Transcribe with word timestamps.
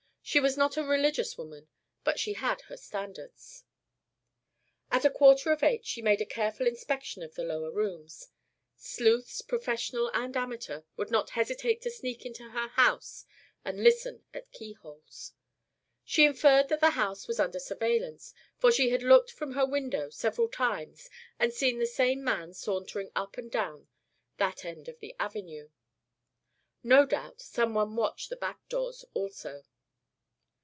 She 0.23 0.39
was 0.39 0.55
not 0.55 0.77
a 0.77 0.83
religious 0.85 1.37
woman, 1.37 1.67
but 2.05 2.17
she 2.17 2.33
had 2.33 2.61
her 2.61 2.77
standards. 2.77 3.65
At 4.89 5.03
a 5.03 5.09
quarter 5.09 5.51
of 5.51 5.61
eight 5.61 5.85
she 5.85 6.01
made 6.01 6.21
a 6.21 6.25
careful 6.25 6.67
inspection 6.67 7.21
of 7.21 7.35
the 7.35 7.43
lower 7.43 7.69
rooms; 7.69 8.29
sleuths, 8.77 9.41
professional 9.41 10.09
and 10.13 10.37
amateur, 10.37 10.83
would 10.95 11.11
not 11.11 11.31
hesitate 11.31 11.81
to 11.81 11.91
sneak 11.91 12.25
into 12.25 12.51
her 12.51 12.69
house 12.69 13.25
and 13.65 13.83
listen 13.83 14.23
at 14.33 14.49
keyholes. 14.53 15.33
She 16.05 16.23
inferred 16.23 16.69
that 16.69 16.79
the 16.79 16.91
house 16.91 17.27
was 17.27 17.39
under 17.39 17.59
surveillance, 17.59 18.33
for 18.57 18.71
she 18.71 18.89
had 18.89 19.03
looked 19.03 19.31
from 19.31 19.51
her 19.51 19.65
window 19.65 20.09
several 20.09 20.47
times 20.47 21.09
and 21.39 21.51
seen 21.51 21.77
the 21.77 21.85
same 21.85 22.23
man 22.23 22.53
sauntering 22.53 23.11
up 23.17 23.37
and 23.37 23.51
down 23.51 23.89
that 24.37 24.63
end 24.63 24.87
of 24.87 24.99
the 24.99 25.13
avenue. 25.19 25.71
No 26.83 27.05
doubt 27.05 27.41
some 27.41 27.73
one 27.73 27.97
watched 27.97 28.29
the 28.29 28.37
back 28.37 28.65
doors 28.69 29.03
also. 29.13 29.65